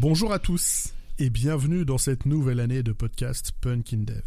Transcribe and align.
Bonjour 0.00 0.32
à 0.32 0.38
tous 0.38 0.94
et 1.18 1.28
bienvenue 1.28 1.84
dans 1.84 1.98
cette 1.98 2.24
nouvelle 2.24 2.60
année 2.60 2.84
de 2.84 2.92
podcast 2.92 3.50
Punk 3.60 3.92
in 3.92 4.04
Dev. 4.04 4.22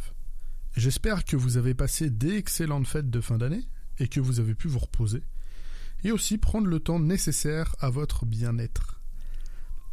J'espère 0.76 1.24
que 1.24 1.38
vous 1.38 1.56
avez 1.56 1.74
passé 1.74 2.10
d'excellentes 2.10 2.88
fêtes 2.88 3.10
de 3.10 3.22
fin 3.22 3.38
d'année 3.38 3.64
et 3.98 4.10
que 4.10 4.20
vous 4.20 4.42
avez 4.42 4.54
pu 4.54 4.68
vous 4.68 4.80
reposer 4.80 5.24
et 6.04 6.12
aussi 6.12 6.38
prendre 6.38 6.68
le 6.68 6.82
temps 6.82 7.00
nécessaire 7.00 7.74
à 7.80 7.90
votre 7.90 8.26
bien-être. 8.26 9.00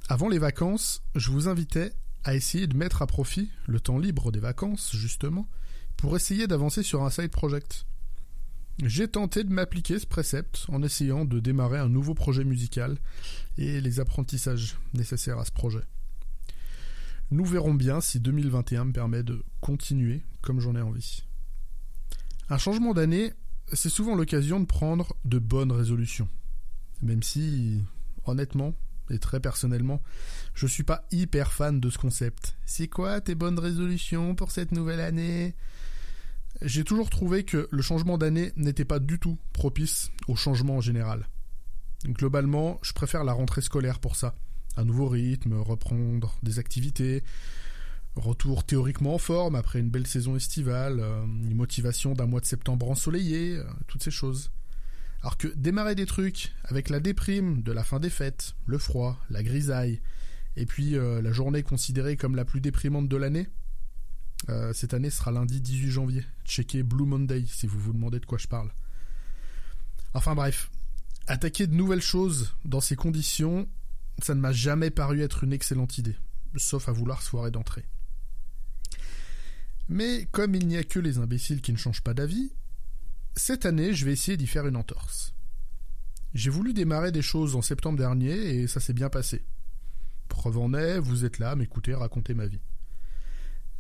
Avant 0.09 0.29
les 0.29 0.41
vacances, 0.41 1.05
je 1.15 1.31
vous 1.31 1.47
invitais 1.47 1.93
à 2.25 2.35
essayer 2.35 2.67
de 2.67 2.77
mettre 2.77 3.01
à 3.01 3.07
profit 3.07 3.49
le 3.69 3.79
temps 3.79 3.99
libre 3.99 4.33
des 4.33 4.41
vacances, 4.41 4.91
justement, 4.97 5.49
pour 5.97 6.17
essayer 6.17 6.49
d'avancer 6.49 6.83
sur 6.83 7.05
un 7.05 7.11
side 7.11 7.31
project. 7.31 7.87
J'ai 8.85 9.09
tenté 9.09 9.43
de 9.43 9.53
m'appliquer 9.53 9.99
ce 9.99 10.07
précepte 10.07 10.67
en 10.69 10.83
essayant 10.85 11.25
de 11.25 11.41
démarrer 11.41 11.79
un 11.79 11.89
nouveau 11.89 12.15
projet 12.15 12.45
musical 12.45 12.97
et 13.57 13.81
les 13.81 13.99
apprentissages 13.99 14.77
nécessaires 14.95 15.39
à 15.39 15.45
ce 15.45 15.51
projet. 15.51 15.83
Nous 17.33 17.45
verrons 17.45 17.75
bien 17.75 18.01
si 18.01 18.21
2021 18.21 18.87
me 18.87 18.93
permet 18.93 19.25
de 19.25 19.45
continuer 19.61 20.23
comme 20.43 20.61
j'en 20.61 20.77
ai 20.77 20.81
envie. 20.81 21.25
Un 22.49 22.57
changement 22.59 22.95
d'année, 22.95 23.33
c'est 23.73 23.91
souvent 23.91 24.15
l'occasion 24.15 24.61
de 24.61 24.65
prendre 24.65 25.15
de 25.25 25.41
bonnes 25.41 25.73
résolutions. 25.73 26.29
Même 27.03 27.25
si, 27.25 27.83
honnêtement, 28.25 28.75
et 29.11 29.19
très 29.19 29.41
personnellement, 29.41 30.03
je 30.55 30.67
suis 30.67 30.85
pas 30.85 31.05
hyper 31.11 31.53
fan 31.53 31.81
de 31.81 31.91
ce 31.91 31.99
concept. 31.99 32.57
C'est 32.65 32.89
quoi 32.89 33.21
tes 33.21 33.35
bonnes 33.35 33.59
résolutions 33.59 34.37
pour 34.37 34.53
cette 34.53 34.71
nouvelle 34.71 35.01
année? 35.01 35.55
J'ai 36.63 36.85
toujours 36.85 37.11
trouvé 37.11 37.45
que 37.45 37.69
le 37.71 37.83
changement 37.83 38.19
d'année 38.19 38.53
n'était 38.57 38.85
pas 38.85 38.99
du 38.99 39.19
tout 39.19 39.39
propice 39.53 40.11
au 40.27 40.37
changement 40.37 40.77
en 40.77 40.81
général. 40.81 41.29
Globalement, 42.05 42.79
je 42.83 42.93
préfère 42.93 43.25
la 43.25 43.33
rentrée 43.33 43.61
scolaire 43.61 44.01
pour 44.01 44.17
ça 44.17 44.35
un 44.79 44.85
nouveau 44.85 45.09
rythme, 45.09 45.55
reprendre 45.55 46.39
des 46.43 46.59
activités, 46.59 47.25
retour 48.15 48.65
théoriquement 48.65 49.15
en 49.15 49.19
forme 49.19 49.57
après 49.57 49.81
une 49.81 49.91
belle 49.91 50.07
saison 50.07 50.37
estivale, 50.37 51.01
euh, 51.01 51.25
une 51.25 51.55
motivation 51.55 52.15
d'un 52.15 52.27
mois 52.27 52.41
de 52.41 52.47
septembre 52.47 52.89
ensoleillé, 52.89 53.57
euh, 53.57 53.65
toutes 53.89 54.05
ces 54.05 54.13
choses. 54.13 54.51
Alors 55.21 55.37
que 55.37 55.49
démarrer 55.49 55.97
des 55.97 56.07
trucs 56.07 56.53
avec 56.65 56.91
la 56.91 57.01
déprime 57.01 57.63
de 57.63 57.73
la 57.73 57.83
fin 57.83 57.99
des 57.99 58.11
fêtes, 58.11 58.55
le 58.67 58.79
froid, 58.79 59.19
la 59.31 59.43
grisaille, 59.43 60.01
et 60.57 60.65
puis 60.65 60.97
euh, 60.97 61.21
la 61.21 61.33
journée 61.33 61.65
considérée 61.65 62.17
comme 62.17 62.37
la 62.37 62.45
plus 62.45 62.61
déprimante 62.61 63.09
de 63.09 63.17
l'année, 63.17 63.49
cette 64.73 64.95
année 64.95 65.11
sera 65.11 65.31
lundi 65.31 65.61
18 65.61 65.91
janvier. 65.91 66.25
Checkez 66.45 66.83
Blue 66.83 67.07
Monday 67.07 67.45
si 67.47 67.67
vous 67.67 67.79
vous 67.79 67.93
demandez 67.93 68.21
de 68.21 68.27
quoi 68.27 68.39
je 68.39 68.47
parle. 68.47 68.73
Enfin 70.15 70.35
bref, 70.35 70.71
attaquer 71.27 71.67
de 71.67 71.75
nouvelles 71.75 72.01
choses 72.01 72.55
dans 72.65 72.81
ces 72.81 72.97
conditions, 72.97 73.69
ça 74.23 74.35
ne 74.35 74.41
m'a 74.41 74.53
jamais 74.53 74.91
paru 74.91 75.21
être 75.21 75.45
une 75.45 75.53
excellente 75.53 75.99
idée, 75.99 76.17
sauf 76.57 76.89
à 76.89 76.93
vouloir 76.93 77.23
se 77.23 77.29
foirer 77.29 77.51
d'entrée. 77.51 77.85
Mais 79.89 80.27
comme 80.33 80.55
il 80.55 80.67
n'y 80.67 80.77
a 80.77 80.85
que 80.85 80.99
les 80.99 81.19
imbéciles 81.19 81.61
qui 81.61 81.73
ne 81.73 81.79
changent 81.79 82.03
pas 82.03 82.15
d'avis, 82.15 82.53
cette 83.37 83.67
année 83.67 83.95
je 83.95 84.05
vais 84.05 84.13
essayer 84.13 84.37
d'y 84.37 84.47
faire 84.47 84.67
une 84.67 84.77
entorse. 84.77 85.35
J'ai 86.35 86.51
voulu 86.51 86.75
démarrer 86.75 87.13
des 87.13 87.23
choses 87.23 87.55
en 87.57 87.63
septembre 87.63 87.99
dernier 87.99 88.33
et 88.33 88.67
ça 88.67 88.81
s'est 88.81 88.93
bien 88.93 89.09
passé. 89.09 89.45
Preuve 90.29 90.59
en 90.59 90.75
est, 90.75 90.99
vous 90.99 91.25
êtes 91.25 91.39
là, 91.39 91.57
m'écoutez, 91.57 91.95
raconter 91.95 92.35
ma 92.35 92.47
vie. 92.47 92.61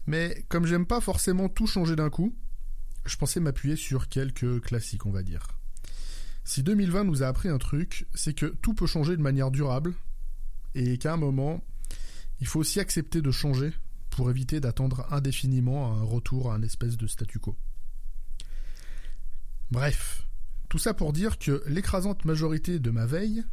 Mais 0.08 0.42
comme 0.48 0.64
j'aime 0.64 0.86
pas 0.86 1.02
forcément 1.02 1.50
tout 1.50 1.66
changer 1.66 1.94
d'un 1.94 2.08
coup, 2.08 2.34
je 3.04 3.14
pensais 3.16 3.40
m'appuyer 3.40 3.76
sur 3.76 4.08
quelques 4.08 4.62
classiques, 4.62 5.04
on 5.04 5.10
va 5.10 5.22
dire. 5.22 5.48
Si 6.44 6.62
2020 6.62 7.04
nous 7.04 7.22
a 7.22 7.26
appris 7.26 7.50
un 7.50 7.58
truc, 7.58 8.06
c'est 8.14 8.32
que 8.32 8.46
tout 8.46 8.72
peut 8.72 8.86
changer 8.86 9.18
de 9.18 9.20
manière 9.20 9.50
durable, 9.50 9.94
et 10.74 10.96
qu'à 10.96 11.12
un 11.12 11.18
moment, 11.18 11.62
il 12.40 12.46
faut 12.46 12.58
aussi 12.58 12.80
accepter 12.80 13.20
de 13.20 13.30
changer 13.30 13.70
pour 14.08 14.30
éviter 14.30 14.60
d'attendre 14.60 15.06
indéfiniment 15.10 15.92
un 15.92 16.04
retour 16.04 16.50
à 16.50 16.54
un 16.54 16.62
espèce 16.62 16.96
de 16.96 17.06
statu 17.06 17.38
quo. 17.38 17.54
Bref, 19.70 20.26
tout 20.70 20.78
ça 20.78 20.94
pour 20.94 21.12
dire 21.12 21.38
que 21.38 21.62
l'écrasante 21.66 22.24
majorité 22.24 22.78
de 22.78 22.90
ma 22.90 23.04
veille, 23.04 23.44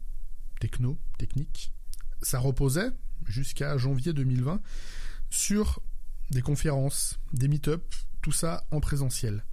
techno, 0.61 0.97
technique, 1.17 1.73
ça 2.22 2.39
reposait, 2.39 2.91
jusqu'à 3.25 3.77
janvier 3.77 4.13
2020, 4.13 4.61
sur 5.29 5.81
des 6.31 6.41
conférences, 6.41 7.19
des 7.33 7.47
meet-up, 7.47 7.83
tout 8.21 8.31
ça 8.31 8.65
en 8.71 8.79
présentiel. 8.79 9.43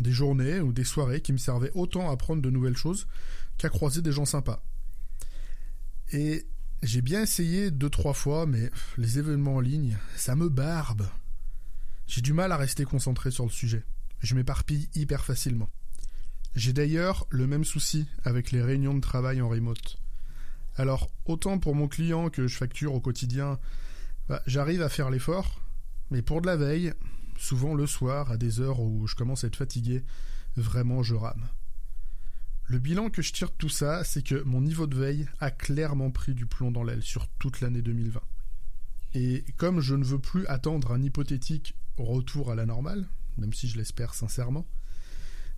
Des 0.00 0.12
journées 0.12 0.60
ou 0.60 0.72
des 0.72 0.84
soirées 0.84 1.20
qui 1.20 1.32
me 1.32 1.38
servaient 1.38 1.70
autant 1.74 2.08
à 2.08 2.12
apprendre 2.12 2.42
de 2.42 2.50
nouvelles 2.50 2.76
choses 2.76 3.06
qu'à 3.58 3.68
croiser 3.68 4.02
des 4.02 4.12
gens 4.12 4.24
sympas. 4.24 4.62
Et 6.12 6.46
j'ai 6.82 7.02
bien 7.02 7.22
essayé 7.22 7.70
deux 7.70 7.90
trois 7.90 8.14
fois, 8.14 8.46
mais 8.46 8.70
les 8.96 9.18
événements 9.18 9.56
en 9.56 9.60
ligne, 9.60 9.98
ça 10.16 10.34
me 10.34 10.48
barbe. 10.48 11.08
J'ai 12.06 12.20
du 12.20 12.32
mal 12.32 12.52
à 12.52 12.56
rester 12.56 12.84
concentré 12.84 13.30
sur 13.30 13.44
le 13.44 13.50
sujet. 13.50 13.84
Je 14.20 14.34
m'éparpille 14.34 14.88
hyper 14.94 15.24
facilement. 15.24 15.70
J'ai 16.54 16.72
d'ailleurs 16.72 17.26
le 17.30 17.46
même 17.46 17.64
souci 17.64 18.06
avec 18.24 18.50
les 18.50 18.62
réunions 18.62 18.94
de 18.94 19.00
travail 19.00 19.40
en 19.40 19.48
remote. 19.48 19.98
Alors, 20.76 21.10
autant 21.24 21.58
pour 21.58 21.74
mon 21.74 21.88
client 21.88 22.30
que 22.30 22.46
je 22.46 22.56
facture 22.56 22.94
au 22.94 23.00
quotidien, 23.00 23.58
bah, 24.28 24.42
j'arrive 24.46 24.82
à 24.82 24.88
faire 24.88 25.10
l'effort, 25.10 25.60
mais 26.10 26.22
pour 26.22 26.40
de 26.40 26.46
la 26.46 26.56
veille, 26.56 26.92
souvent 27.36 27.74
le 27.74 27.86
soir, 27.86 28.30
à 28.30 28.36
des 28.36 28.60
heures 28.60 28.80
où 28.80 29.06
je 29.06 29.14
commence 29.14 29.44
à 29.44 29.48
être 29.48 29.56
fatigué, 29.56 30.04
vraiment 30.56 31.02
je 31.02 31.14
rame. 31.14 31.48
Le 32.64 32.78
bilan 32.78 33.10
que 33.10 33.22
je 33.22 33.32
tire 33.32 33.48
de 33.48 33.56
tout 33.58 33.68
ça, 33.68 34.04
c'est 34.04 34.22
que 34.22 34.42
mon 34.44 34.60
niveau 34.60 34.86
de 34.86 34.96
veille 34.96 35.28
a 35.40 35.50
clairement 35.50 36.10
pris 36.10 36.34
du 36.34 36.46
plomb 36.46 36.70
dans 36.70 36.84
l'aile 36.84 37.02
sur 37.02 37.28
toute 37.28 37.60
l'année 37.60 37.82
2020. 37.82 38.20
Et 39.14 39.44
comme 39.56 39.80
je 39.80 39.94
ne 39.94 40.04
veux 40.04 40.20
plus 40.20 40.46
attendre 40.46 40.92
un 40.92 41.02
hypothétique 41.02 41.74
retour 41.98 42.50
à 42.50 42.54
la 42.54 42.64
normale, 42.64 43.08
même 43.36 43.52
si 43.52 43.68
je 43.68 43.76
l'espère 43.76 44.14
sincèrement, 44.14 44.66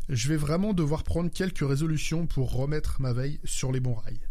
je 0.09 0.29
vais 0.29 0.37
vraiment 0.37 0.73
devoir 0.73 1.05
prendre 1.05 1.31
quelques 1.31 1.67
résolutions 1.67 2.27
pour 2.27 2.53
remettre 2.53 3.01
ma 3.01 3.13
veille 3.13 3.41
sur 3.45 3.73
les 3.73 3.81
bons 3.81 3.95
rails. 3.95 4.29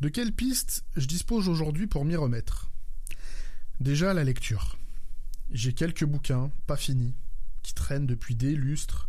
De 0.00 0.08
quelles 0.08 0.32
pistes 0.32 0.84
je 0.96 1.06
dispose 1.06 1.48
aujourd'hui 1.48 1.88
pour 1.88 2.04
m'y 2.04 2.14
remettre? 2.14 2.70
Déjà 3.80 4.14
la 4.14 4.22
lecture. 4.22 4.78
J'ai 5.50 5.72
quelques 5.72 6.04
bouquins, 6.04 6.52
pas 6.68 6.76
finis, 6.76 7.16
qui 7.64 7.74
traînent 7.74 8.06
depuis 8.06 8.36
des 8.36 8.54
lustres, 8.54 9.08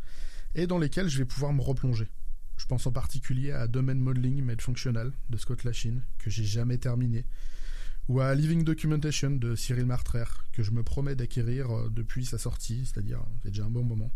et 0.55 0.65
dans 0.65 0.79
lesquels 0.79 1.07
je 1.07 1.19
vais 1.19 1.25
pouvoir 1.25 1.53
me 1.53 1.61
replonger. 1.61 2.09
Je 2.57 2.65
pense 2.65 2.87
en 2.87 2.91
particulier 2.91 3.51
à 3.51 3.67
Domain 3.67 3.93
Modeling 3.93 4.43
Made 4.43 4.61
Functional 4.61 5.13
de 5.29 5.37
Scott 5.37 5.63
Lachine, 5.63 6.01
que 6.17 6.31
j'ai 6.31 6.43
jamais 6.43 6.79
terminé, 6.79 7.23
ou 8.07 8.19
à 8.19 8.33
Living 8.33 8.63
Documentation 8.63 9.29
de 9.29 9.55
Cyril 9.55 9.85
Martrer, 9.85 10.25
que 10.53 10.63
je 10.63 10.71
me 10.71 10.81
promets 10.81 11.15
d'acquérir 11.15 11.69
euh, 11.69 11.89
depuis 11.91 12.25
sa 12.25 12.39
sortie, 12.39 12.87
c'est-à-dire 12.87 13.23
c'est 13.43 13.51
déjà 13.51 13.65
un 13.65 13.69
bon 13.69 13.83
moment. 13.83 14.11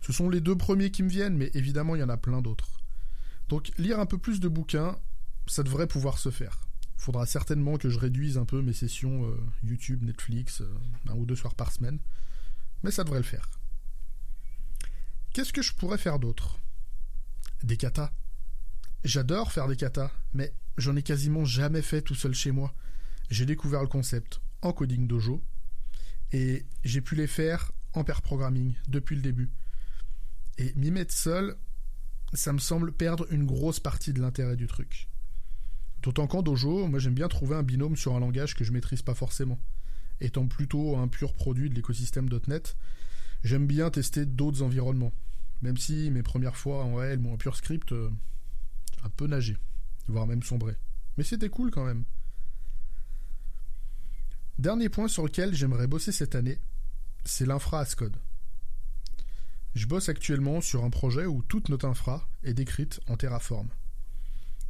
Ce 0.00 0.14
sont 0.14 0.30
les 0.30 0.40
deux 0.40 0.56
premiers 0.56 0.90
qui 0.90 1.02
me 1.02 1.10
viennent, 1.10 1.36
mais 1.36 1.50
évidemment 1.52 1.94
il 1.94 1.98
y 1.98 2.04
en 2.04 2.08
a 2.08 2.16
plein 2.16 2.40
d'autres. 2.40 2.80
Donc 3.50 3.70
lire 3.76 4.00
un 4.00 4.06
peu 4.06 4.16
plus 4.16 4.40
de 4.40 4.48
bouquins, 4.48 4.98
ça 5.46 5.62
devrait 5.62 5.86
pouvoir 5.86 6.18
se 6.18 6.30
faire. 6.30 6.66
Il 6.98 7.02
faudra 7.02 7.26
certainement 7.26 7.78
que 7.78 7.90
je 7.90 7.98
réduise 7.98 8.38
un 8.38 8.44
peu 8.44 8.62
mes 8.62 8.72
sessions 8.72 9.26
euh, 9.26 9.36
YouTube, 9.64 10.04
Netflix, 10.04 10.60
euh, 10.60 10.72
un 11.08 11.14
ou 11.14 11.26
deux 11.26 11.34
soirs 11.34 11.54
par 11.54 11.72
semaine, 11.72 11.98
mais 12.82 12.90
ça 12.90 13.04
devrait 13.04 13.18
le 13.18 13.24
faire. 13.24 13.48
Qu'est-ce 15.32 15.52
que 15.52 15.62
je 15.62 15.74
pourrais 15.74 15.98
faire 15.98 16.18
d'autre? 16.18 16.60
Des 17.64 17.76
katas. 17.76 18.12
J'adore 19.04 19.50
faire 19.50 19.66
des 19.66 19.76
katas, 19.76 20.12
mais 20.32 20.52
j'en 20.76 20.94
ai 20.94 21.02
quasiment 21.02 21.44
jamais 21.44 21.82
fait 21.82 22.02
tout 22.02 22.14
seul 22.14 22.34
chez 22.34 22.52
moi. 22.52 22.74
J'ai 23.30 23.46
découvert 23.46 23.80
le 23.80 23.88
concept 23.88 24.40
en 24.60 24.72
coding 24.72 25.06
dojo 25.06 25.42
et 26.32 26.66
j'ai 26.84 27.00
pu 27.00 27.16
les 27.16 27.26
faire 27.26 27.72
en 27.94 28.04
pair 28.04 28.22
programming 28.22 28.74
depuis 28.88 29.16
le 29.16 29.22
début. 29.22 29.50
Et 30.58 30.72
m'y 30.76 30.90
mettre 30.90 31.14
seul, 31.14 31.56
ça 32.32 32.52
me 32.52 32.58
semble 32.58 32.92
perdre 32.92 33.26
une 33.30 33.44
grosse 33.44 33.80
partie 33.80 34.12
de 34.12 34.20
l'intérêt 34.20 34.56
du 34.56 34.66
truc. 34.66 35.08
D'autant 36.02 36.26
qu'en 36.26 36.42
dojo, 36.42 36.88
moi 36.88 36.98
j'aime 36.98 37.14
bien 37.14 37.28
trouver 37.28 37.56
un 37.56 37.62
binôme 37.62 37.96
sur 37.96 38.14
un 38.14 38.20
langage 38.20 38.54
que 38.54 38.64
je 38.64 38.72
maîtrise 38.72 39.02
pas 39.02 39.14
forcément. 39.14 39.60
Étant 40.20 40.46
plutôt 40.46 40.96
un 40.96 41.08
pur 41.08 41.34
produit 41.34 41.70
de 41.70 41.74
l'écosystème 41.74 42.28
.NET, 42.46 42.76
J'aime 43.44 43.66
bien 43.66 43.90
tester 43.90 44.24
d'autres 44.24 44.62
environnements. 44.62 45.12
Même 45.62 45.76
si 45.76 46.10
mes 46.10 46.22
premières 46.22 46.56
fois 46.56 46.84
en 46.84 46.94
réel, 46.94 47.18
mon 47.18 47.36
pur 47.36 47.56
script, 47.56 47.92
euh, 47.92 48.10
un 49.02 49.08
peu 49.10 49.26
nagé, 49.26 49.56
voire 50.06 50.26
même 50.26 50.42
sombré. 50.42 50.76
Mais 51.16 51.24
c'était 51.24 51.48
cool 51.48 51.70
quand 51.70 51.84
même. 51.84 52.04
Dernier 54.58 54.88
point 54.88 55.08
sur 55.08 55.24
lequel 55.24 55.54
j'aimerais 55.54 55.88
bosser 55.88 56.12
cette 56.12 56.34
année, 56.34 56.58
c'est 57.24 57.46
l'infra 57.46 57.80
Ascode. 57.80 58.16
Je 59.74 59.86
bosse 59.86 60.08
actuellement 60.08 60.60
sur 60.60 60.84
un 60.84 60.90
projet 60.90 61.26
où 61.26 61.42
toute 61.42 61.68
notre 61.68 61.86
infra 61.86 62.28
est 62.44 62.54
décrite 62.54 63.00
en 63.08 63.16
Terraform. 63.16 63.68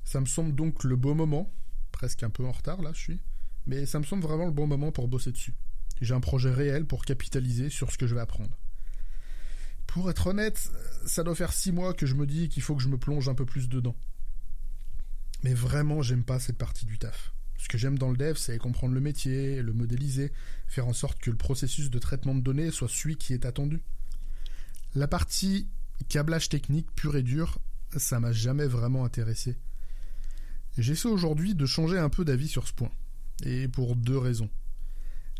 Ça 0.04 0.20
me 0.20 0.26
semble 0.26 0.54
donc 0.54 0.84
le 0.84 0.96
beau 0.96 1.14
moment, 1.14 1.52
presque 1.92 2.22
un 2.22 2.30
peu 2.30 2.44
en 2.44 2.52
retard 2.52 2.82
là 2.82 2.90
je 2.92 3.00
suis, 3.00 3.20
mais 3.66 3.86
ça 3.86 3.98
me 3.98 4.04
semble 4.04 4.22
vraiment 4.22 4.46
le 4.46 4.52
bon 4.52 4.66
moment 4.66 4.92
pour 4.92 5.08
bosser 5.08 5.32
dessus. 5.32 5.54
J'ai 6.00 6.14
un 6.14 6.20
projet 6.20 6.50
réel 6.50 6.84
pour 6.84 7.04
capitaliser 7.04 7.70
sur 7.70 7.92
ce 7.92 7.98
que 7.98 8.06
je 8.06 8.14
vais 8.14 8.20
apprendre. 8.20 8.58
Pour 9.86 10.10
être 10.10 10.28
honnête, 10.28 10.70
ça 11.06 11.22
doit 11.22 11.34
faire 11.34 11.52
six 11.52 11.70
mois 11.70 11.94
que 11.94 12.06
je 12.06 12.14
me 12.14 12.26
dis 12.26 12.48
qu'il 12.48 12.62
faut 12.62 12.74
que 12.74 12.82
je 12.82 12.88
me 12.88 12.98
plonge 12.98 13.28
un 13.28 13.34
peu 13.34 13.44
plus 13.44 13.68
dedans. 13.68 13.94
Mais 15.42 15.54
vraiment, 15.54 16.02
j'aime 16.02 16.24
pas 16.24 16.40
cette 16.40 16.56
partie 16.56 16.86
du 16.86 16.98
taf. 16.98 17.32
Ce 17.58 17.68
que 17.68 17.78
j'aime 17.78 17.98
dans 17.98 18.10
le 18.10 18.16
dev, 18.16 18.36
c'est 18.36 18.58
comprendre 18.58 18.94
le 18.94 19.00
métier, 19.00 19.62
le 19.62 19.72
modéliser, 19.72 20.32
faire 20.66 20.88
en 20.88 20.92
sorte 20.92 21.20
que 21.20 21.30
le 21.30 21.36
processus 21.36 21.90
de 21.90 21.98
traitement 21.98 22.34
de 22.34 22.40
données 22.40 22.70
soit 22.70 22.88
celui 22.88 23.16
qui 23.16 23.34
est 23.34 23.44
attendu. 23.44 23.80
La 24.94 25.06
partie 25.06 25.68
câblage 26.08 26.48
technique 26.48 26.90
pur 26.94 27.14
et 27.16 27.22
dur, 27.22 27.58
ça 27.96 28.18
m'a 28.18 28.32
jamais 28.32 28.66
vraiment 28.66 29.04
intéressé. 29.04 29.56
J'essaie 30.78 31.08
aujourd'hui 31.08 31.54
de 31.54 31.66
changer 31.66 31.98
un 31.98 32.08
peu 32.08 32.24
d'avis 32.24 32.48
sur 32.48 32.66
ce 32.66 32.72
point, 32.72 32.90
et 33.44 33.68
pour 33.68 33.94
deux 33.94 34.16
raisons. 34.16 34.48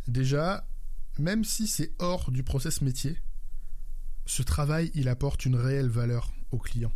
Déjà, 0.06 0.66
même 1.18 1.44
si 1.44 1.66
c'est 1.66 1.92
hors 1.98 2.30
du 2.30 2.42
process 2.42 2.82
métier, 2.82 3.18
ce 4.26 4.42
travail, 4.42 4.90
il 4.94 5.08
apporte 5.08 5.44
une 5.46 5.56
réelle 5.56 5.88
valeur 5.88 6.32
au 6.50 6.58
client. 6.58 6.92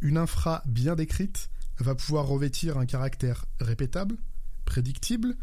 Une 0.00 0.16
infra 0.16 0.62
bien 0.66 0.94
décrite 0.94 1.50
va 1.78 1.94
pouvoir 1.94 2.26
revêtir 2.26 2.78
un 2.78 2.86
caractère 2.86 3.44
répétable, 3.60 4.16
prédictible, 4.64 5.36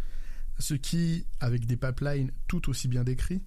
ce 0.57 0.73
qui, 0.73 1.25
avec 1.39 1.65
des 1.65 1.77
pipelines 1.77 2.31
tout 2.47 2.69
aussi 2.69 2.87
bien 2.87 3.03
décrits, 3.03 3.43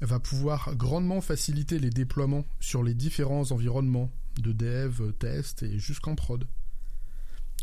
va 0.00 0.20
pouvoir 0.20 0.74
grandement 0.76 1.20
faciliter 1.20 1.78
les 1.78 1.90
déploiements 1.90 2.44
sur 2.60 2.82
les 2.82 2.94
différents 2.94 3.50
environnements 3.50 4.10
de 4.40 4.52
dev, 4.52 5.12
test 5.18 5.62
et 5.62 5.78
jusqu'en 5.78 6.14
prod. 6.14 6.46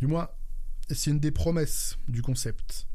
Du 0.05 0.13
c'est 0.91 1.09
une 1.09 1.19
des 1.19 1.31
promesses 1.31 1.97
du 2.07 2.21
concept. 2.21 2.85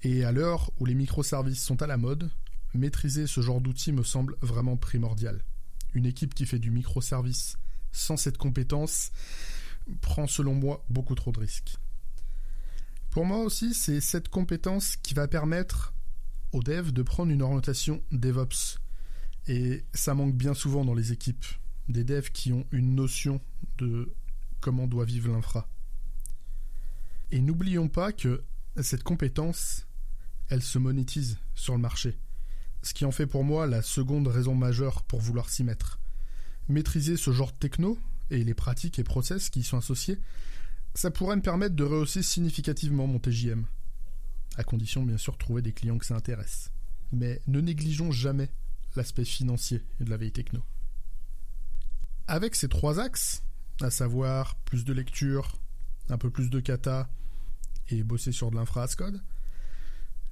Et 0.00 0.24
à 0.24 0.32
l'heure 0.32 0.70
où 0.78 0.86
les 0.86 0.94
microservices 0.94 1.62
sont 1.62 1.82
à 1.82 1.86
la 1.86 1.98
mode, 1.98 2.30
maîtriser 2.72 3.26
ce 3.26 3.42
genre 3.42 3.60
d'outil 3.60 3.92
me 3.92 4.02
semble 4.02 4.34
vraiment 4.40 4.78
primordial. 4.78 5.44
Une 5.92 6.06
équipe 6.06 6.32
qui 6.32 6.46
fait 6.46 6.58
du 6.58 6.70
microservice 6.70 7.58
sans 7.92 8.16
cette 8.16 8.38
compétence 8.38 9.10
prend 10.00 10.26
selon 10.26 10.54
moi 10.54 10.86
beaucoup 10.88 11.14
trop 11.14 11.32
de 11.32 11.40
risques. 11.40 11.76
Pour 13.10 13.26
moi 13.26 13.40
aussi, 13.40 13.74
c'est 13.74 14.00
cette 14.00 14.30
compétence 14.30 14.96
qui 14.96 15.12
va 15.12 15.28
permettre 15.28 15.92
aux 16.52 16.62
devs 16.62 16.92
de 16.92 17.02
prendre 17.02 17.30
une 17.30 17.42
orientation 17.42 18.02
DevOps. 18.10 18.78
Et 19.48 19.84
ça 19.92 20.14
manque 20.14 20.34
bien 20.34 20.54
souvent 20.54 20.86
dans 20.86 20.94
les 20.94 21.12
équipes. 21.12 21.44
Des 21.90 22.04
devs 22.04 22.30
qui 22.30 22.54
ont 22.54 22.66
une 22.72 22.94
notion 22.94 23.42
de 23.76 24.14
comment 24.62 24.86
doit 24.86 25.04
vivre 25.04 25.30
l'infra. 25.30 25.68
Et 27.30 27.40
n'oublions 27.40 27.88
pas 27.88 28.12
que 28.12 28.44
cette 28.82 29.02
compétence, 29.02 29.86
elle 30.48 30.62
se 30.62 30.78
monétise 30.78 31.38
sur 31.54 31.74
le 31.74 31.80
marché. 31.80 32.18
Ce 32.82 32.94
qui 32.94 33.04
en 33.04 33.10
fait 33.10 33.26
pour 33.26 33.42
moi 33.42 33.66
la 33.66 33.82
seconde 33.82 34.28
raison 34.28 34.54
majeure 34.54 35.02
pour 35.02 35.20
vouloir 35.20 35.50
s'y 35.50 35.64
mettre. 35.64 35.98
Maîtriser 36.68 37.16
ce 37.16 37.32
genre 37.32 37.52
de 37.52 37.58
techno 37.58 37.98
et 38.30 38.44
les 38.44 38.54
pratiques 38.54 38.98
et 38.98 39.04
process 39.04 39.50
qui 39.50 39.60
y 39.60 39.64
sont 39.64 39.78
associés, 39.78 40.20
ça 40.94 41.10
pourrait 41.10 41.36
me 41.36 41.42
permettre 41.42 41.74
de 41.74 41.84
rehausser 41.84 42.22
significativement 42.22 43.06
mon 43.06 43.18
TJM. 43.18 43.66
À 44.56 44.64
condition 44.64 45.02
bien 45.02 45.18
sûr 45.18 45.32
de 45.32 45.38
trouver 45.38 45.62
des 45.62 45.72
clients 45.72 45.98
que 45.98 46.06
ça 46.06 46.14
intéresse. 46.14 46.70
Mais 47.12 47.40
ne 47.46 47.60
négligeons 47.60 48.12
jamais 48.12 48.50
l'aspect 48.94 49.24
financier 49.24 49.82
de 50.00 50.08
la 50.08 50.16
veille 50.16 50.32
techno. 50.32 50.62
Avec 52.28 52.54
ces 52.56 52.68
trois 52.68 52.98
axes, 52.98 53.42
à 53.80 53.90
savoir 53.90 54.56
plus 54.60 54.84
de 54.84 54.92
lecture, 54.92 55.58
un 56.08 56.18
peu 56.18 56.30
plus 56.30 56.50
de 56.50 56.60
kata 56.60 57.08
et 57.88 58.02
bosser 58.02 58.32
sur 58.32 58.50
de 58.50 58.56
l'infra 58.56 58.86
code, 58.88 59.20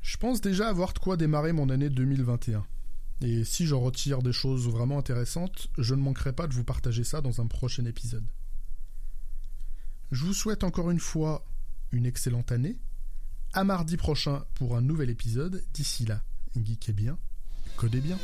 je 0.02 0.16
pense 0.16 0.40
déjà 0.40 0.68
avoir 0.68 0.92
de 0.92 0.98
quoi 0.98 1.16
démarrer 1.16 1.52
mon 1.52 1.70
année 1.70 1.90
2021. 1.90 2.64
Et 3.22 3.44
si 3.44 3.66
j'en 3.66 3.80
retire 3.80 4.22
des 4.22 4.32
choses 4.32 4.68
vraiment 4.68 4.98
intéressantes, 4.98 5.68
je 5.78 5.94
ne 5.94 6.02
manquerai 6.02 6.32
pas 6.32 6.46
de 6.46 6.52
vous 6.52 6.64
partager 6.64 7.04
ça 7.04 7.20
dans 7.20 7.40
un 7.40 7.46
prochain 7.46 7.84
épisode. 7.86 8.26
Je 10.10 10.24
vous 10.24 10.34
souhaite 10.34 10.64
encore 10.64 10.90
une 10.90 11.00
fois 11.00 11.46
une 11.92 12.06
excellente 12.06 12.52
année. 12.52 12.78
À 13.52 13.64
mardi 13.64 13.96
prochain 13.96 14.44
pour 14.54 14.76
un 14.76 14.82
nouvel 14.82 15.10
épisode. 15.10 15.64
D'ici 15.72 16.04
là, 16.04 16.22
geekez 16.56 16.92
bien, 16.92 17.18
codez 17.76 18.00
bien. 18.00 18.18